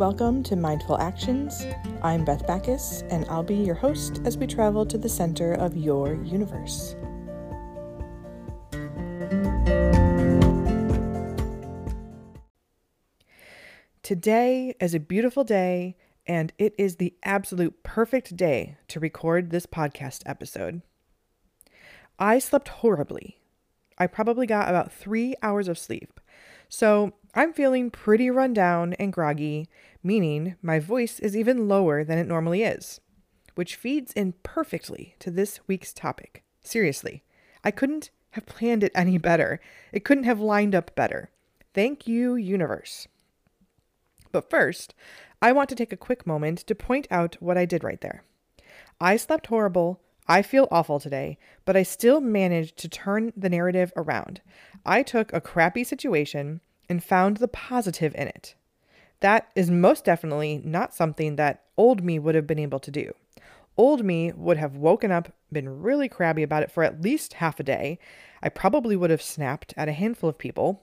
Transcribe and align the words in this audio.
Welcome 0.00 0.42
to 0.44 0.56
Mindful 0.56 0.98
Actions. 0.98 1.66
I'm 2.00 2.24
Beth 2.24 2.46
Backes, 2.46 3.02
and 3.10 3.26
I'll 3.28 3.42
be 3.42 3.56
your 3.56 3.74
host 3.74 4.22
as 4.24 4.38
we 4.38 4.46
travel 4.46 4.86
to 4.86 4.96
the 4.96 5.10
center 5.10 5.52
of 5.52 5.76
your 5.76 6.14
universe. 6.24 6.96
Today 14.02 14.74
is 14.80 14.94
a 14.94 15.00
beautiful 15.00 15.44
day, 15.44 15.98
and 16.26 16.54
it 16.56 16.74
is 16.78 16.96
the 16.96 17.12
absolute 17.22 17.82
perfect 17.82 18.34
day 18.38 18.78
to 18.88 19.00
record 19.00 19.50
this 19.50 19.66
podcast 19.66 20.22
episode. 20.24 20.80
I 22.18 22.38
slept 22.38 22.68
horribly. 22.68 23.36
I 23.98 24.06
probably 24.06 24.46
got 24.46 24.70
about 24.70 24.90
three 24.90 25.34
hours 25.42 25.68
of 25.68 25.78
sleep. 25.78 26.20
So 26.70 27.12
I'm 27.34 27.52
feeling 27.52 27.90
pretty 27.90 28.28
run 28.28 28.52
down 28.52 28.94
and 28.94 29.12
groggy, 29.12 29.68
meaning 30.02 30.56
my 30.62 30.80
voice 30.80 31.20
is 31.20 31.36
even 31.36 31.68
lower 31.68 32.02
than 32.02 32.18
it 32.18 32.26
normally 32.26 32.64
is, 32.64 33.00
which 33.54 33.76
feeds 33.76 34.12
in 34.12 34.34
perfectly 34.42 35.14
to 35.20 35.30
this 35.30 35.60
week's 35.68 35.92
topic. 35.92 36.42
Seriously, 36.62 37.22
I 37.62 37.70
couldn't 37.70 38.10
have 38.32 38.46
planned 38.46 38.82
it 38.82 38.92
any 38.94 39.16
better. 39.16 39.60
It 39.92 40.04
couldn't 40.04 40.24
have 40.24 40.40
lined 40.40 40.74
up 40.74 40.94
better. 40.96 41.30
Thank 41.72 42.06
you, 42.06 42.34
universe. 42.34 43.06
But 44.32 44.50
first, 44.50 44.94
I 45.40 45.52
want 45.52 45.68
to 45.70 45.74
take 45.74 45.92
a 45.92 45.96
quick 45.96 46.26
moment 46.26 46.58
to 46.60 46.74
point 46.74 47.06
out 47.10 47.36
what 47.40 47.56
I 47.56 47.64
did 47.64 47.84
right 47.84 48.00
there. 48.00 48.24
I 49.00 49.16
slept 49.16 49.46
horrible, 49.46 50.00
I 50.26 50.42
feel 50.42 50.68
awful 50.70 51.00
today, 51.00 51.38
but 51.64 51.76
I 51.76 51.82
still 51.82 52.20
managed 52.20 52.76
to 52.78 52.88
turn 52.88 53.32
the 53.36 53.48
narrative 53.48 53.92
around. 53.96 54.40
I 54.84 55.02
took 55.02 55.32
a 55.32 55.40
crappy 55.40 55.82
situation 55.82 56.60
and 56.90 57.02
found 57.02 57.38
the 57.38 57.48
positive 57.48 58.14
in 58.16 58.28
it. 58.28 58.54
That 59.20 59.48
is 59.54 59.70
most 59.70 60.04
definitely 60.04 60.60
not 60.64 60.94
something 60.94 61.36
that 61.36 61.62
old 61.76 62.02
me 62.02 62.18
would 62.18 62.34
have 62.34 62.46
been 62.46 62.58
able 62.58 62.80
to 62.80 62.90
do. 62.90 63.14
Old 63.76 64.04
me 64.04 64.32
would 64.32 64.56
have 64.56 64.76
woken 64.76 65.10
up, 65.10 65.32
been 65.52 65.82
really 65.82 66.08
crabby 66.08 66.42
about 66.42 66.62
it 66.62 66.72
for 66.72 66.82
at 66.82 67.00
least 67.00 67.34
half 67.34 67.60
a 67.60 67.62
day. 67.62 67.98
I 68.42 68.48
probably 68.48 68.96
would 68.96 69.10
have 69.10 69.22
snapped 69.22 69.72
at 69.76 69.88
a 69.88 69.92
handful 69.92 70.28
of 70.28 70.36
people. 70.36 70.82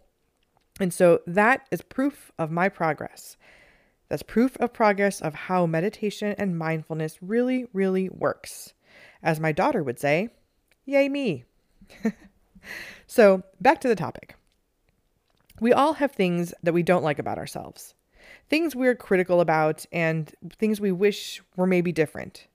And 0.80 0.94
so 0.94 1.22
that 1.28 1.68
is 1.70 1.82
proof 1.82 2.32
of 2.40 2.50
my 2.50 2.70
progress. 2.70 3.36
That's 4.10 4.24
proof 4.24 4.56
of 4.58 4.72
progress 4.72 5.22
of 5.22 5.36
how 5.36 5.66
meditation 5.66 6.34
and 6.38 6.58
mindfulness 6.58 7.18
really, 7.22 7.68
really 7.74 8.08
works. 8.10 8.74
As 9.22 9.40
my 9.40 9.52
daughter 9.52 9.84
would 9.84 10.00
say, 10.00 10.30
yay 10.86 11.10
me. 11.10 11.44
so, 13.08 13.44
back 13.60 13.82
to 13.82 13.90
the 13.90 13.96
topic. 13.96 14.37
We 15.60 15.74
all 15.74 15.94
have 15.94 16.12
things 16.12 16.54
that 16.64 16.74
we 16.74 16.84
don't 16.84 17.04
like 17.04 17.20
about 17.20 17.38
ourselves, 17.38 17.96
things 18.50 18.76
we're 18.76 18.96
critical 18.96 19.42
about, 19.42 19.86
and 19.92 20.34
things 20.58 20.80
we 20.80 20.92
wish 20.92 21.42
were 21.56 21.68
maybe 21.68 21.92
different. 21.92 22.48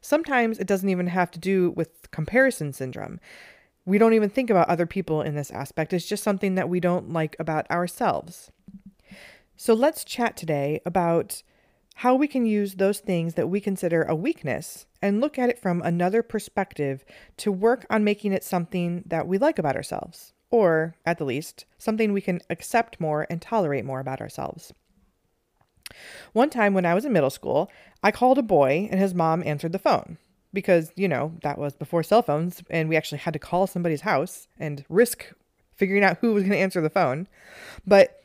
Sometimes 0.00 0.58
it 0.58 0.66
doesn't 0.66 0.88
even 0.90 1.06
have 1.06 1.30
to 1.30 1.38
do 1.38 1.70
with 1.70 2.10
comparison 2.10 2.74
syndrome. 2.74 3.18
We 3.86 3.96
don't 3.96 4.12
even 4.12 4.28
think 4.28 4.50
about 4.50 4.68
other 4.68 4.86
people 4.86 5.22
in 5.22 5.34
this 5.34 5.50
aspect. 5.50 5.94
It's 5.94 6.06
just 6.06 6.22
something 6.22 6.54
that 6.56 6.68
we 6.68 6.80
don't 6.80 7.10
like 7.10 7.36
about 7.38 7.70
ourselves. 7.70 8.50
So 9.56 9.72
let's 9.72 10.04
chat 10.04 10.36
today 10.36 10.80
about 10.84 11.42
how 11.94 12.14
we 12.14 12.28
can 12.28 12.44
use 12.44 12.74
those 12.74 12.98
things 12.98 13.32
that 13.34 13.48
we 13.48 13.60
consider 13.60 14.02
a 14.02 14.14
weakness 14.14 14.84
and 15.00 15.22
look 15.22 15.38
at 15.38 15.48
it 15.48 15.58
from 15.58 15.80
another 15.80 16.22
perspective 16.22 17.04
to 17.38 17.50
work 17.50 17.86
on 17.88 18.04
making 18.04 18.32
it 18.32 18.44
something 18.44 19.04
that 19.06 19.26
we 19.26 19.38
like 19.38 19.58
about 19.58 19.76
ourselves, 19.76 20.33
or 20.54 20.94
at 21.04 21.18
the 21.18 21.24
least, 21.24 21.64
something 21.78 22.12
we 22.12 22.20
can 22.20 22.40
accept 22.48 23.00
more 23.00 23.26
and 23.28 23.42
tolerate 23.42 23.84
more 23.84 23.98
about 23.98 24.20
ourselves. 24.20 24.72
One 26.32 26.48
time 26.48 26.74
when 26.74 26.86
I 26.86 26.94
was 26.94 27.04
in 27.04 27.12
middle 27.12 27.28
school, 27.28 27.68
I 28.04 28.12
called 28.12 28.38
a 28.38 28.42
boy 28.42 28.88
and 28.88 29.00
his 29.00 29.14
mom 29.14 29.42
answered 29.44 29.72
the 29.72 29.80
phone 29.80 30.16
because, 30.52 30.92
you 30.94 31.08
know, 31.08 31.32
that 31.42 31.58
was 31.58 31.74
before 31.74 32.04
cell 32.04 32.22
phones 32.22 32.62
and 32.70 32.88
we 32.88 32.96
actually 32.96 33.18
had 33.18 33.32
to 33.32 33.40
call 33.40 33.66
somebody's 33.66 34.02
house 34.02 34.46
and 34.56 34.84
risk 34.88 35.32
figuring 35.74 36.04
out 36.04 36.18
who 36.20 36.32
was 36.32 36.44
going 36.44 36.52
to 36.52 36.58
answer 36.58 36.80
the 36.80 36.88
phone. 36.88 37.26
But 37.84 38.22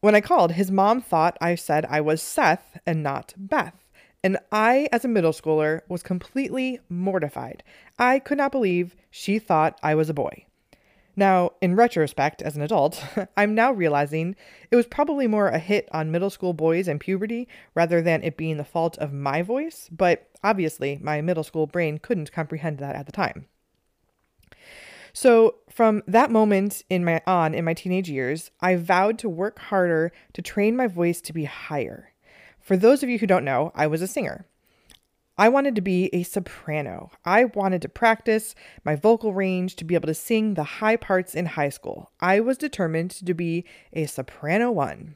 when 0.00 0.16
I 0.16 0.20
called, 0.20 0.50
his 0.50 0.72
mom 0.72 1.00
thought 1.00 1.38
I 1.40 1.54
said 1.54 1.86
I 1.88 2.00
was 2.00 2.20
Seth 2.20 2.80
and 2.86 3.04
not 3.04 3.34
Beth. 3.36 3.88
And 4.24 4.36
I, 4.50 4.88
as 4.90 5.04
a 5.04 5.08
middle 5.08 5.30
schooler, 5.30 5.82
was 5.88 6.02
completely 6.02 6.80
mortified. 6.88 7.62
I 8.00 8.18
could 8.18 8.38
not 8.38 8.50
believe 8.50 8.96
she 9.12 9.38
thought 9.38 9.78
I 9.80 9.94
was 9.94 10.10
a 10.10 10.14
boy. 10.14 10.47
Now, 11.18 11.54
in 11.60 11.74
retrospect, 11.74 12.42
as 12.42 12.54
an 12.54 12.62
adult, 12.62 13.04
I'm 13.36 13.52
now 13.52 13.72
realizing 13.72 14.36
it 14.70 14.76
was 14.76 14.86
probably 14.86 15.26
more 15.26 15.48
a 15.48 15.58
hit 15.58 15.88
on 15.90 16.12
middle 16.12 16.30
school 16.30 16.52
boys 16.52 16.86
and 16.86 17.00
puberty 17.00 17.48
rather 17.74 18.00
than 18.00 18.22
it 18.22 18.36
being 18.36 18.56
the 18.56 18.64
fault 18.64 18.96
of 18.98 19.12
my 19.12 19.42
voice, 19.42 19.88
but 19.90 20.30
obviously 20.44 21.00
my 21.02 21.20
middle 21.20 21.42
school 21.42 21.66
brain 21.66 21.98
couldn't 21.98 22.30
comprehend 22.30 22.78
that 22.78 22.94
at 22.94 23.06
the 23.06 23.10
time. 23.10 23.46
So, 25.12 25.56
from 25.68 26.04
that 26.06 26.30
moment 26.30 26.84
in 26.88 27.04
my 27.04 27.20
on 27.26 27.52
in 27.52 27.64
my 27.64 27.74
teenage 27.74 28.08
years, 28.08 28.52
I 28.60 28.76
vowed 28.76 29.18
to 29.18 29.28
work 29.28 29.58
harder 29.58 30.12
to 30.34 30.40
train 30.40 30.76
my 30.76 30.86
voice 30.86 31.20
to 31.22 31.32
be 31.32 31.46
higher. 31.46 32.12
For 32.60 32.76
those 32.76 33.02
of 33.02 33.08
you 33.08 33.18
who 33.18 33.26
don't 33.26 33.44
know, 33.44 33.72
I 33.74 33.88
was 33.88 34.02
a 34.02 34.06
singer. 34.06 34.46
I 35.38 35.48
wanted 35.48 35.76
to 35.76 35.80
be 35.80 36.06
a 36.12 36.24
soprano. 36.24 37.10
I 37.24 37.44
wanted 37.44 37.80
to 37.82 37.88
practice 37.88 38.54
my 38.84 38.96
vocal 38.96 39.32
range 39.32 39.76
to 39.76 39.84
be 39.84 39.94
able 39.94 40.08
to 40.08 40.14
sing 40.14 40.54
the 40.54 40.64
high 40.64 40.96
parts 40.96 41.34
in 41.34 41.46
high 41.46 41.68
school. 41.68 42.10
I 42.20 42.40
was 42.40 42.58
determined 42.58 43.12
to 43.12 43.34
be 43.34 43.64
a 43.92 44.06
soprano 44.06 44.72
one. 44.72 45.14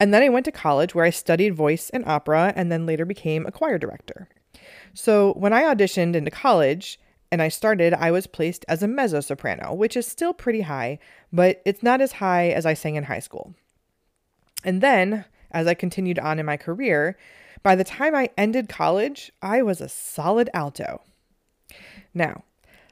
And 0.00 0.12
then 0.12 0.22
I 0.22 0.28
went 0.28 0.44
to 0.46 0.52
college 0.52 0.94
where 0.94 1.04
I 1.04 1.10
studied 1.10 1.54
voice 1.54 1.88
and 1.90 2.04
opera 2.06 2.52
and 2.56 2.70
then 2.70 2.84
later 2.84 3.04
became 3.04 3.46
a 3.46 3.52
choir 3.52 3.78
director. 3.78 4.28
So 4.92 5.32
when 5.34 5.52
I 5.52 5.62
auditioned 5.62 6.16
into 6.16 6.30
college, 6.30 6.98
and 7.30 7.42
I 7.42 7.48
started, 7.48 7.94
I 7.94 8.10
was 8.10 8.26
placed 8.26 8.64
as 8.68 8.82
a 8.82 8.88
mezzo 8.88 9.20
soprano, 9.20 9.74
which 9.74 9.96
is 9.96 10.06
still 10.06 10.32
pretty 10.32 10.62
high, 10.62 10.98
but 11.32 11.60
it's 11.64 11.82
not 11.82 12.00
as 12.00 12.12
high 12.12 12.48
as 12.48 12.64
I 12.64 12.74
sang 12.74 12.96
in 12.96 13.04
high 13.04 13.18
school. 13.18 13.54
And 14.64 14.80
then, 14.80 15.24
as 15.50 15.66
I 15.66 15.74
continued 15.74 16.18
on 16.18 16.38
in 16.38 16.46
my 16.46 16.56
career, 16.56 17.16
by 17.62 17.74
the 17.74 17.84
time 17.84 18.14
I 18.14 18.30
ended 18.36 18.68
college, 18.68 19.32
I 19.42 19.62
was 19.62 19.80
a 19.80 19.88
solid 19.88 20.48
alto. 20.54 21.02
Now, 22.14 22.44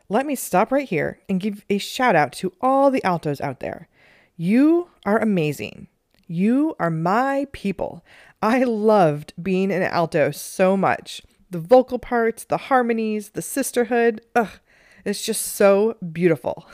let 0.08 0.26
me 0.26 0.34
stop 0.34 0.70
right 0.70 0.88
here 0.88 1.20
and 1.28 1.40
give 1.40 1.64
a 1.68 1.78
shout 1.78 2.14
out 2.14 2.32
to 2.34 2.52
all 2.60 2.90
the 2.90 3.02
altos 3.04 3.40
out 3.40 3.60
there. 3.60 3.88
You 4.36 4.90
are 5.04 5.18
amazing. 5.18 5.88
You 6.26 6.74
are 6.78 6.90
my 6.90 7.46
people. 7.52 8.04
I 8.42 8.64
loved 8.64 9.32
being 9.42 9.72
an 9.72 9.82
alto 9.82 10.30
so 10.30 10.76
much 10.76 11.22
the 11.48 11.60
vocal 11.60 11.98
parts, 11.98 12.44
the 12.44 12.56
harmonies, 12.56 13.30
the 13.30 13.42
sisterhood. 13.42 14.20
Ugh, 14.34 14.50
it's 15.04 15.24
just 15.24 15.42
so 15.42 15.96
beautiful. 16.12 16.66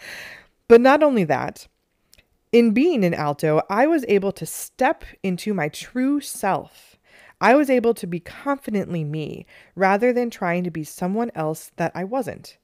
but 0.68 0.80
not 0.80 1.02
only 1.02 1.24
that, 1.24 1.66
in 2.52 2.72
being 2.72 3.04
an 3.04 3.14
alto, 3.14 3.62
I 3.68 3.86
was 3.86 4.04
able 4.08 4.32
to 4.32 4.46
step 4.46 5.04
into 5.22 5.54
my 5.54 5.68
true 5.68 6.20
self. 6.20 6.96
I 7.40 7.54
was 7.54 7.70
able 7.70 7.94
to 7.94 8.06
be 8.06 8.20
confidently 8.20 9.04
me 9.04 9.46
rather 9.74 10.12
than 10.12 10.30
trying 10.30 10.64
to 10.64 10.70
be 10.70 10.84
someone 10.84 11.30
else 11.34 11.72
that 11.76 11.92
I 11.94 12.04
wasn't. 12.04 12.58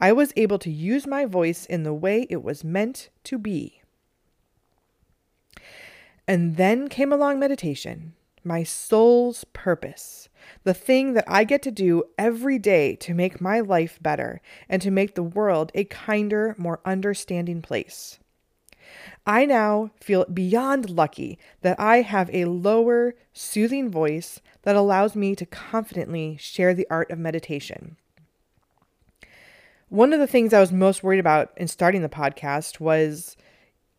I 0.00 0.12
was 0.12 0.32
able 0.36 0.58
to 0.60 0.70
use 0.70 1.06
my 1.06 1.26
voice 1.26 1.66
in 1.66 1.82
the 1.82 1.94
way 1.94 2.26
it 2.30 2.42
was 2.42 2.64
meant 2.64 3.10
to 3.24 3.38
be. 3.38 3.82
And 6.26 6.56
then 6.56 6.88
came 6.88 7.12
along 7.12 7.38
meditation, 7.38 8.14
my 8.44 8.62
soul's 8.62 9.44
purpose 9.52 10.28
the 10.64 10.74
thing 10.74 11.14
that 11.14 11.24
I 11.26 11.44
get 11.44 11.62
to 11.62 11.70
do 11.70 12.04
every 12.18 12.58
day 12.58 12.96
to 12.96 13.14
make 13.14 13.40
my 13.40 13.60
life 13.60 13.98
better 14.00 14.40
and 14.68 14.80
to 14.82 14.90
make 14.90 15.14
the 15.14 15.22
world 15.22 15.72
a 15.74 15.84
kinder, 15.84 16.54
more 16.58 16.80
understanding 16.84 17.62
place. 17.62 18.18
I 19.26 19.46
now 19.46 19.90
feel 20.00 20.24
beyond 20.24 20.90
lucky 20.90 21.38
that 21.62 21.78
I 21.78 22.02
have 22.02 22.30
a 22.32 22.46
lower, 22.46 23.14
soothing 23.32 23.90
voice 23.90 24.40
that 24.62 24.76
allows 24.76 25.14
me 25.14 25.34
to 25.36 25.46
confidently 25.46 26.36
share 26.38 26.74
the 26.74 26.86
art 26.90 27.10
of 27.10 27.18
meditation. 27.18 27.96
One 29.88 30.12
of 30.12 30.20
the 30.20 30.26
things 30.26 30.54
I 30.54 30.60
was 30.60 30.72
most 30.72 31.02
worried 31.02 31.20
about 31.20 31.52
in 31.56 31.68
starting 31.68 32.02
the 32.02 32.08
podcast 32.08 32.80
was 32.80 33.36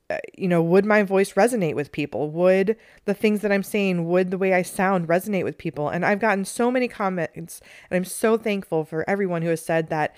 uh, 0.09 0.17
you 0.37 0.47
know, 0.47 0.61
would 0.61 0.85
my 0.85 1.01
voice 1.01 1.33
resonate 1.33 1.75
with 1.75 1.91
people? 1.91 2.29
Would 2.31 2.75
the 3.05 3.13
things 3.13 3.41
that 3.41 3.51
I'm 3.51 3.63
saying, 3.63 4.05
would 4.07 4.31
the 4.31 4.37
way 4.37 4.53
I 4.53 4.61
sound 4.61 5.07
resonate 5.07 5.45
with 5.45 5.57
people? 5.57 5.87
And 5.89 6.05
I've 6.05 6.19
gotten 6.19 6.43
so 6.45 6.69
many 6.69 6.87
comments, 6.87 7.61
and 7.89 7.97
I'm 7.97 8.05
so 8.05 8.37
thankful 8.37 8.83
for 8.83 9.09
everyone 9.09 9.43
who 9.43 9.49
has 9.49 9.63
said 9.63 9.89
that 9.89 10.13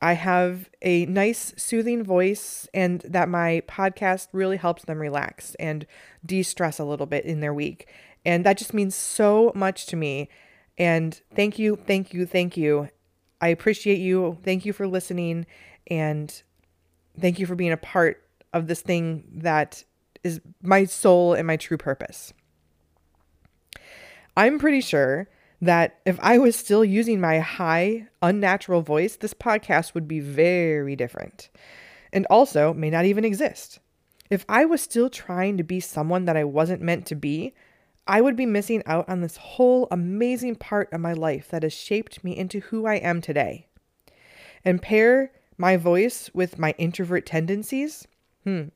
I 0.00 0.12
have 0.12 0.70
a 0.80 1.06
nice, 1.06 1.54
soothing 1.56 2.04
voice 2.04 2.68
and 2.72 3.00
that 3.00 3.28
my 3.28 3.62
podcast 3.66 4.28
really 4.32 4.56
helps 4.56 4.84
them 4.84 4.98
relax 4.98 5.56
and 5.56 5.86
de 6.24 6.42
stress 6.42 6.78
a 6.78 6.84
little 6.84 7.06
bit 7.06 7.24
in 7.24 7.40
their 7.40 7.54
week. 7.54 7.88
And 8.24 8.44
that 8.46 8.58
just 8.58 8.74
means 8.74 8.94
so 8.94 9.52
much 9.54 9.86
to 9.86 9.96
me. 9.96 10.28
And 10.76 11.20
thank 11.34 11.58
you, 11.58 11.76
thank 11.76 12.14
you, 12.14 12.26
thank 12.26 12.56
you. 12.56 12.88
I 13.40 13.48
appreciate 13.48 13.98
you. 13.98 14.38
Thank 14.44 14.64
you 14.64 14.72
for 14.72 14.86
listening. 14.86 15.46
And 15.88 16.42
thank 17.18 17.38
you 17.38 17.46
for 17.46 17.54
being 17.54 17.72
a 17.72 17.76
part 17.76 18.22
of 18.52 18.66
this 18.66 18.80
thing 18.80 19.24
that 19.36 19.82
is 20.22 20.40
my 20.62 20.84
soul 20.84 21.34
and 21.34 21.46
my 21.46 21.56
true 21.56 21.76
purpose. 21.76 22.32
I'm 24.36 24.58
pretty 24.58 24.80
sure 24.80 25.28
that 25.60 25.98
if 26.06 26.18
I 26.20 26.38
was 26.38 26.54
still 26.54 26.84
using 26.84 27.20
my 27.20 27.40
high, 27.40 28.06
unnatural 28.22 28.82
voice, 28.82 29.16
this 29.16 29.34
podcast 29.34 29.94
would 29.94 30.06
be 30.06 30.20
very 30.20 30.94
different 30.94 31.50
and 32.12 32.26
also 32.30 32.72
may 32.72 32.90
not 32.90 33.04
even 33.04 33.24
exist. 33.24 33.80
If 34.30 34.44
I 34.48 34.64
was 34.64 34.82
still 34.82 35.10
trying 35.10 35.56
to 35.56 35.62
be 35.62 35.80
someone 35.80 36.26
that 36.26 36.36
I 36.36 36.44
wasn't 36.44 36.82
meant 36.82 37.06
to 37.06 37.14
be, 37.14 37.54
I 38.06 38.20
would 38.20 38.36
be 38.36 38.46
missing 38.46 38.82
out 38.86 39.08
on 39.08 39.20
this 39.20 39.36
whole 39.36 39.88
amazing 39.90 40.56
part 40.56 40.92
of 40.92 41.00
my 41.00 41.12
life 41.12 41.48
that 41.50 41.62
has 41.62 41.74
shaped 41.74 42.24
me 42.24 42.36
into 42.36 42.60
who 42.60 42.86
I 42.86 42.94
am 42.94 43.20
today. 43.20 43.66
And 44.64 44.80
pair 44.80 45.32
my 45.56 45.76
voice 45.76 46.30
with 46.32 46.58
my 46.58 46.74
introvert 46.78 47.26
tendencies, 47.26 48.06
hmm, 48.44 48.68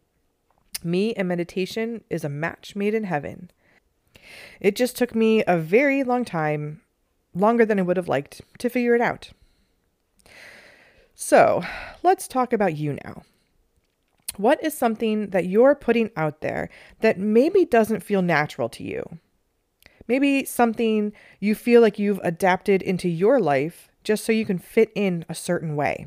me 0.83 1.15
and 1.15 1.29
meditation 1.29 2.03
is 2.11 2.25
a 2.25 2.29
match 2.29 2.75
made 2.75 2.95
in 2.95 3.05
heaven. 3.05 3.51
It 4.61 4.77
just 4.77 4.97
took 4.97 5.15
me 5.15 5.43
a 5.47 5.59
very 5.59 6.03
long 6.05 6.25
time, 6.25 6.81
longer 7.35 7.65
than 7.65 7.79
I 7.79 7.83
would 7.83 7.97
have 7.97 8.09
liked, 8.09 8.41
to 8.59 8.71
figure 8.71 8.95
it 8.95 9.01
out. 9.01 9.31
So, 11.15 11.63
let's 12.03 12.27
talk 12.27 12.53
about 12.53 12.77
you 12.77 12.99
now. 13.05 13.23
What 14.37 14.63
is 14.65 14.77
something 14.77 15.31
that 15.31 15.47
you're 15.47 15.75
putting 15.75 16.11
out 16.17 16.41
there 16.41 16.71
that 17.01 17.19
maybe 17.19 17.65
doesn't 17.65 18.03
feel 18.03 18.23
natural 18.23 18.69
to 18.71 18.83
you? 18.83 19.19
Maybe 20.09 20.45
something 20.45 21.13
you 21.39 21.55
feel 21.55 21.81
like 21.81 21.99
you've 21.99 22.21
adapted 22.23 22.83
into 22.83 23.09
your 23.09 23.41
life 23.41 23.89
just 24.05 24.25
so 24.25 24.33
you 24.33 24.45
can 24.45 24.59
fit 24.59 24.91
in 24.95 25.25
a 25.29 25.35
certain 25.35 25.77
way. 25.77 26.07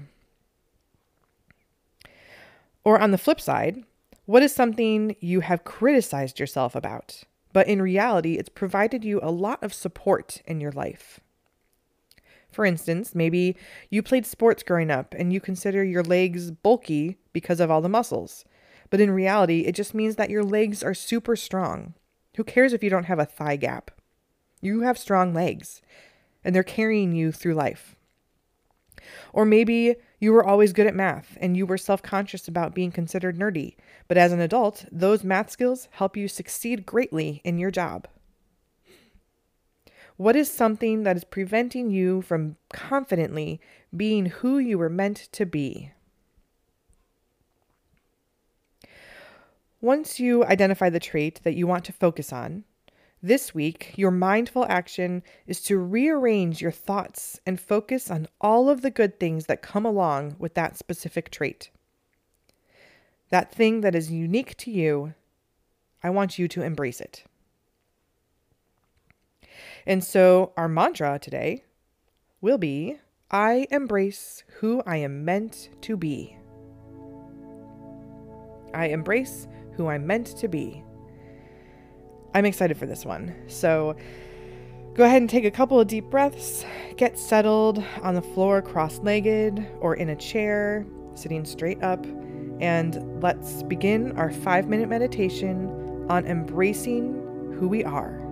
Or 2.84 3.00
on 3.00 3.12
the 3.12 3.18
flip 3.18 3.40
side, 3.40 3.84
what 4.26 4.44
is 4.44 4.54
something 4.54 5.16
you 5.20 5.42
have 5.42 5.64
criticized 5.64 6.40
yourself 6.40 6.76
about, 6.76 7.24
but 7.56 7.70
in 7.70 7.82
reality, 7.82 8.34
it's 8.34 8.50
provided 8.50 9.06
you 9.06 9.22
a 9.24 9.32
lot 9.32 9.64
of 9.64 9.74
support 9.74 10.42
in 10.46 10.60
your 10.60 10.74
life? 10.74 11.22
For 12.52 12.66
instance, 12.66 13.16
maybe 13.16 13.56
you 13.90 14.04
played 14.04 14.26
sports 14.26 14.62
growing 14.62 14.92
up 14.92 15.16
and 15.18 15.32
you 15.32 15.40
consider 15.40 15.82
your 15.82 16.04
legs 16.04 16.52
bulky 16.52 17.16
because 17.32 17.62
of 17.62 17.72
all 17.72 17.80
the 17.80 17.88
muscles. 17.88 18.44
But 18.90 19.00
in 19.00 19.10
reality, 19.10 19.62
it 19.62 19.72
just 19.72 19.94
means 19.94 20.18
that 20.18 20.30
your 20.30 20.44
legs 20.44 20.84
are 20.84 20.94
super 20.94 21.38
strong. 21.38 21.94
Who 22.36 22.44
cares 22.44 22.74
if 22.74 22.84
you 22.84 22.90
don't 22.90 23.06
have 23.06 23.20
a 23.20 23.26
thigh 23.26 23.56
gap? 23.56 23.90
You 24.60 24.82
have 24.82 24.98
strong 24.98 25.34
legs, 25.34 25.82
and 26.44 26.54
they're 26.54 26.62
carrying 26.62 27.14
you 27.14 27.32
through 27.32 27.54
life. 27.54 27.96
Or 29.34 29.46
maybe 29.46 29.96
you 30.20 30.32
were 30.32 30.46
always 30.46 30.74
good 30.74 30.88
at 30.88 30.96
math 30.96 31.38
and 31.40 31.56
you 31.56 31.66
were 31.66 31.78
self 31.78 32.02
conscious 32.02 32.48
about 32.48 32.76
being 32.76 32.92
considered 32.92 33.38
nerdy, 33.38 33.76
but 34.08 34.18
as 34.18 34.32
an 34.32 34.40
adult, 34.40 34.86
those 34.92 35.24
math 35.24 35.50
skills 35.50 35.88
help 35.92 36.16
you 36.16 36.28
succeed 36.28 36.86
greatly 36.86 37.42
in 37.44 37.58
your 37.58 37.72
job. 37.72 38.08
What 40.18 40.36
is 40.36 40.50
something 40.50 41.04
that 41.04 41.18
is 41.18 41.26
preventing 41.26 41.90
you 41.90 42.22
from 42.22 42.56
confidently 42.72 43.60
being 43.96 44.28
who 44.28 44.58
you 44.58 44.78
were 44.78 44.90
meant 44.90 45.28
to 45.34 45.46
be? 45.46 45.92
Once 49.82 50.20
you 50.20 50.44
identify 50.46 50.90
the 50.90 51.00
trait 51.00 51.42
that 51.44 51.56
you 51.56 51.68
want 51.68 51.84
to 51.86 51.94
focus 51.94 52.32
on, 52.32 52.64
this 53.26 53.56
week, 53.56 53.94
your 53.96 54.12
mindful 54.12 54.66
action 54.70 55.24
is 55.48 55.60
to 55.62 55.80
rearrange 55.80 56.62
your 56.62 56.72
thoughts 56.72 57.40
and 57.46 57.60
focus 57.60 58.12
on 58.12 58.28
all 58.40 58.70
of 58.70 58.82
the 58.82 58.92
good 58.92 59.20
things 59.20 59.48
that 59.48 59.64
come 59.64 59.86
along 59.86 60.36
with 60.38 60.54
that 60.54 60.78
specific 60.78 61.32
trait. 61.32 61.72
That 63.30 63.52
thing 63.52 63.82
that 63.82 63.96
is 63.96 64.12
unique 64.12 64.56
to 64.58 64.72
you, 64.72 65.16
I 66.04 66.12
want 66.12 66.38
you 66.38 66.48
to 66.50 66.62
embrace 66.62 67.02
it. 67.02 67.24
And 69.88 70.04
so 70.04 70.54
our 70.56 70.68
mantra 70.68 71.18
today 71.18 71.64
will 72.42 72.60
be 72.60 73.00
I 73.32 73.66
embrace 73.72 74.44
who 74.60 74.84
I 74.86 74.98
am 74.98 75.26
meant 75.26 75.70
to 75.82 75.98
be. 75.98 76.38
I 78.72 78.90
embrace 78.90 79.48
who 79.74 79.88
I'm 79.88 80.06
meant 80.06 80.28
to 80.38 80.48
be. 80.48 80.84
I'm 82.36 82.46
excited 82.46 82.76
for 82.76 82.86
this 82.86 83.06
one. 83.06 83.34
So 83.48 83.96
go 84.94 85.06
ahead 85.06 85.22
and 85.22 85.30
take 85.30 85.46
a 85.46 85.52
couple 85.52 85.80
of 85.80 85.88
deep 85.88 86.10
breaths. 86.10 86.66
Get 86.98 87.18
settled 87.18 87.82
on 88.02 88.14
the 88.14 88.22
floor 88.22 88.62
cross 88.62 89.00
legged 89.00 89.66
or 89.80 89.96
in 89.96 90.10
a 90.10 90.18
chair, 90.18 90.86
sitting 91.14 91.46
straight 91.46 91.82
up. 91.82 92.06
And 92.60 93.24
let's 93.24 93.64
begin 93.64 94.12
our 94.18 94.32
five 94.32 94.68
minute 94.68 94.90
meditation 94.90 96.06
on 96.10 96.26
embracing 96.26 97.56
who 97.58 97.70
we 97.70 97.86
are. 97.86 98.25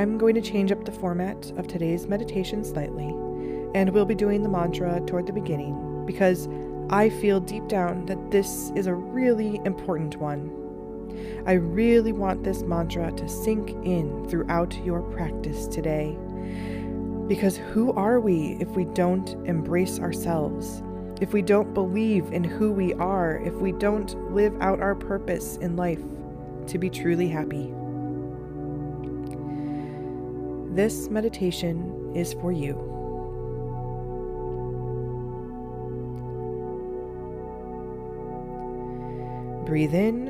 I'm 0.00 0.16
going 0.16 0.34
to 0.34 0.40
change 0.40 0.72
up 0.72 0.86
the 0.86 0.92
format 0.92 1.52
of 1.58 1.66
today's 1.66 2.06
meditation 2.06 2.64
slightly, 2.64 3.08
and 3.74 3.90
we'll 3.90 4.06
be 4.06 4.14
doing 4.14 4.42
the 4.42 4.48
mantra 4.48 4.98
toward 5.02 5.26
the 5.26 5.32
beginning 5.34 6.06
because 6.06 6.48
I 6.88 7.10
feel 7.10 7.38
deep 7.38 7.68
down 7.68 8.06
that 8.06 8.30
this 8.30 8.72
is 8.74 8.86
a 8.86 8.94
really 8.94 9.60
important 9.66 10.16
one. 10.16 11.42
I 11.46 11.52
really 11.52 12.12
want 12.12 12.44
this 12.44 12.62
mantra 12.62 13.12
to 13.12 13.28
sink 13.28 13.72
in 13.84 14.26
throughout 14.30 14.74
your 14.86 15.02
practice 15.02 15.66
today. 15.66 16.16
Because 17.28 17.58
who 17.58 17.92
are 17.92 18.20
we 18.20 18.56
if 18.58 18.68
we 18.70 18.86
don't 18.86 19.28
embrace 19.46 19.98
ourselves? 19.98 20.82
If 21.20 21.34
we 21.34 21.42
don't 21.42 21.74
believe 21.74 22.32
in 22.32 22.42
who 22.42 22.72
we 22.72 22.94
are? 22.94 23.36
If 23.44 23.52
we 23.56 23.72
don't 23.72 24.34
live 24.34 24.56
out 24.62 24.80
our 24.80 24.94
purpose 24.94 25.58
in 25.58 25.76
life 25.76 26.00
to 26.68 26.78
be 26.78 26.88
truly 26.88 27.28
happy? 27.28 27.74
This 30.72 31.08
meditation 31.08 32.12
is 32.14 32.32
for 32.34 32.52
you. 32.52 32.74
Breathe 39.66 39.94
in 39.94 40.28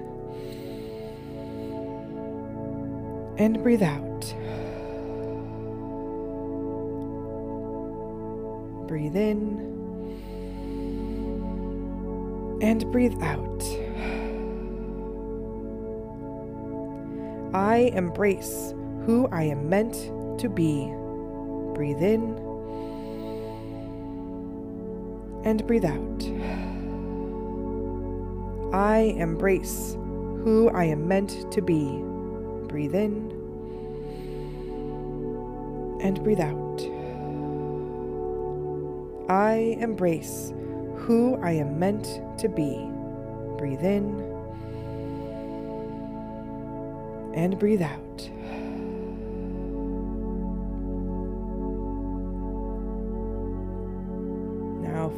and 3.36 3.62
breathe 3.62 3.82
out. 3.82 4.34
Breathe 8.88 9.16
in 9.16 9.68
and 12.62 12.90
breathe 12.90 13.22
out. 13.22 13.62
I 17.54 17.90
embrace 17.94 18.74
who 19.04 19.28
I 19.30 19.42
am 19.42 19.68
meant 19.68 20.10
to 20.40 20.48
be. 20.48 20.92
Breathe 21.74 22.02
in 22.02 22.36
and 25.44 25.66
breathe 25.66 25.84
out. 25.84 26.24
I 28.74 29.14
embrace 29.18 29.96
who 30.44 30.70
I 30.70 30.84
am 30.84 31.06
meant 31.08 31.50
to 31.52 31.62
be. 31.62 32.02
Breathe 32.68 32.94
in 32.94 33.30
and 36.02 36.22
breathe 36.22 36.40
out. 36.40 36.80
I 39.28 39.76
embrace 39.80 40.52
who 40.96 41.36
I 41.42 41.52
am 41.52 41.78
meant 41.78 42.20
to 42.38 42.48
be. 42.48 42.90
Breathe 43.58 43.84
in 43.84 44.20
and 47.34 47.58
breathe 47.58 47.82
out. 47.82 48.30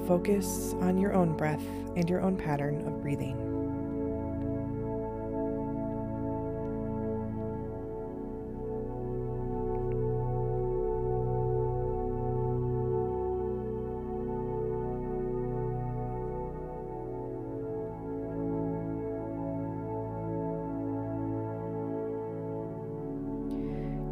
Focus 0.06 0.74
on 0.80 0.98
your 0.98 1.12
own 1.12 1.36
breath 1.36 1.64
and 1.96 2.08
your 2.08 2.20
own 2.20 2.36
pattern 2.36 2.86
of 2.86 3.00
breathing. 3.02 3.36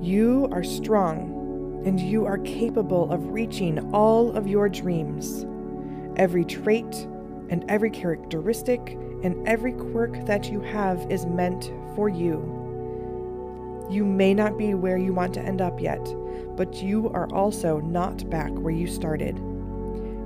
You 0.02 0.48
are 0.50 0.64
strong 0.64 1.82
and 1.84 2.00
you 2.00 2.24
are 2.26 2.38
capable 2.38 3.10
of 3.12 3.32
reaching 3.32 3.92
all 3.92 4.32
of 4.32 4.46
your 4.46 4.68
dreams. 4.68 5.44
Every 6.16 6.44
trait 6.44 7.06
and 7.48 7.64
every 7.68 7.90
characteristic 7.90 8.96
and 9.22 9.46
every 9.46 9.72
quirk 9.72 10.26
that 10.26 10.50
you 10.50 10.60
have 10.60 11.10
is 11.10 11.26
meant 11.26 11.72
for 11.94 12.08
you. 12.08 12.56
You 13.90 14.04
may 14.04 14.34
not 14.34 14.56
be 14.56 14.74
where 14.74 14.96
you 14.96 15.12
want 15.12 15.34
to 15.34 15.40
end 15.40 15.60
up 15.60 15.80
yet, 15.80 16.02
but 16.56 16.82
you 16.82 17.10
are 17.10 17.28
also 17.32 17.80
not 17.80 18.28
back 18.30 18.50
where 18.52 18.72
you 18.72 18.86
started. 18.86 19.36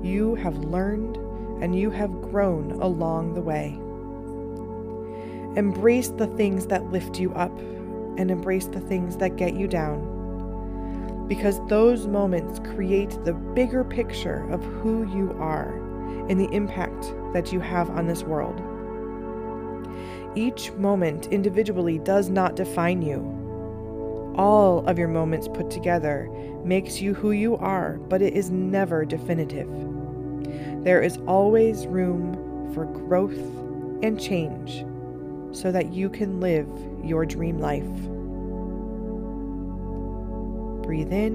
You 0.03 0.35
have 0.35 0.59
learned 0.59 1.17
and 1.63 1.79
you 1.79 1.91
have 1.91 2.21
grown 2.21 2.73
along 2.73 3.35
the 3.35 3.41
way. 3.41 3.79
Embrace 5.59 6.09
the 6.09 6.27
things 6.27 6.67
that 6.67 6.91
lift 6.91 7.19
you 7.19 7.33
up 7.35 7.57
and 8.19 8.31
embrace 8.31 8.67
the 8.67 8.81
things 8.81 9.17
that 9.17 9.37
get 9.37 9.55
you 9.55 9.67
down. 9.67 10.14
Because 11.29 11.65
those 11.69 12.07
moments 12.07 12.61
create 12.75 13.19
the 13.25 13.33
bigger 13.33 13.85
picture 13.85 14.49
of 14.51 14.63
who 14.65 15.07
you 15.17 15.35
are 15.39 15.75
and 16.29 16.39
the 16.39 16.51
impact 16.53 17.13
that 17.33 17.53
you 17.53 17.61
have 17.61 17.91
on 17.91 18.07
this 18.07 18.23
world. 18.23 18.61
Each 20.37 20.73
moment 20.73 21.29
individually 21.29 21.99
does 21.99 22.29
not 22.29 22.57
define 22.57 23.03
you. 23.03 23.41
All 24.37 24.85
of 24.87 24.99
your 24.99 25.09
moments 25.09 25.49
put 25.49 25.71
together 25.71 26.29
makes 26.65 27.01
you 27.01 27.15
who 27.15 27.31
you 27.31 27.57
are, 27.57 27.99
but 28.09 28.21
it 28.21 28.35
is 28.35 28.51
never 28.51 29.05
definitive. 29.05 29.69
There 30.83 31.01
is 31.01 31.19
always 31.27 31.87
room 31.87 32.73
for 32.75 32.85
growth 32.85 33.39
and 34.03 34.21
change 34.21 34.85
so 35.57 35.71
that 35.71 35.93
you 35.93 36.11
can 36.11 36.41
live 36.41 36.69
your 37.03 37.25
dream 37.25 37.61
life. 37.61 37.87
Breathe 40.95 41.13
in 41.13 41.35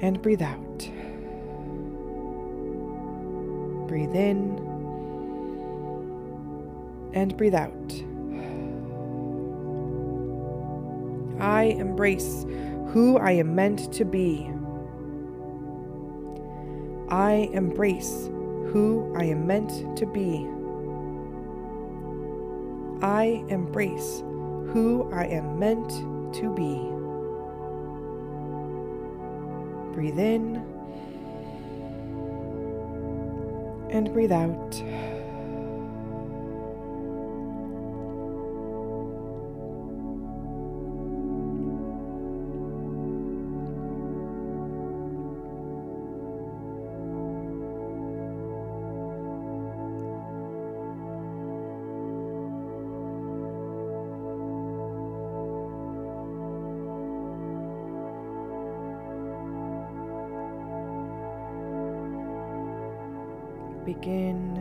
and 0.00 0.22
breathe 0.22 0.42
out. 0.42 0.78
Breathe 3.88 4.14
in 4.14 4.56
and 7.12 7.36
breathe 7.36 7.56
out. 7.56 7.72
I 11.40 11.64
embrace 11.64 12.46
who 12.90 13.18
I 13.18 13.32
am 13.32 13.56
meant 13.56 13.92
to 13.94 14.04
be. 14.04 14.48
I 17.08 17.50
embrace 17.52 18.28
who 18.72 19.12
I 19.16 19.24
am 19.24 19.48
meant 19.48 19.96
to 19.96 20.06
be. 20.06 20.46
I 23.04 23.44
embrace 23.48 24.22
who 24.72 25.10
I 25.12 25.24
am 25.24 25.58
meant 25.58 25.92
to 26.34 26.50
be. 26.54 26.74
Breathe 29.94 30.18
in 30.18 30.56
and 33.90 34.12
breathe 34.12 34.32
out. 34.32 34.82
Begin 64.00 64.54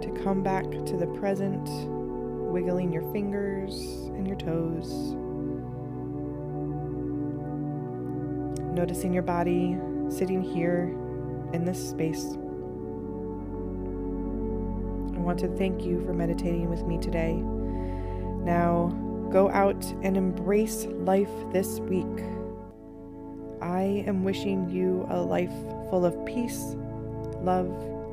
to 0.00 0.22
come 0.22 0.42
back 0.42 0.64
to 0.64 0.96
the 0.96 1.06
present, 1.18 1.68
wiggling 2.50 2.92
your 2.92 3.02
fingers 3.12 3.74
and 4.16 4.26
your 4.26 4.36
toes. 4.36 5.14
Noticing 8.74 9.12
your 9.12 9.22
body 9.22 9.76
sitting 10.08 10.42
here 10.42 10.94
in 11.52 11.64
this 11.64 11.90
space. 11.90 12.24
I 15.14 15.20
want 15.20 15.38
to 15.40 15.48
thank 15.56 15.84
you 15.84 16.04
for 16.04 16.12
meditating 16.12 16.68
with 16.68 16.84
me 16.84 16.98
today. 16.98 17.34
Now, 17.34 18.88
go 19.30 19.50
out 19.50 19.84
and 20.02 20.16
embrace 20.16 20.86
life 20.86 21.30
this 21.52 21.80
week. 21.80 22.04
I 23.60 24.04
am 24.06 24.22
wishing 24.22 24.68
you 24.68 25.06
a 25.10 25.20
life 25.20 25.52
full 25.88 26.04
of 26.04 26.24
peace 26.26 26.76
love, 27.44 27.68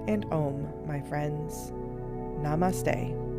and 0.07 0.25
Om, 0.31 0.67
my 0.85 1.01
friends. 1.01 1.71
Namaste. 2.43 3.30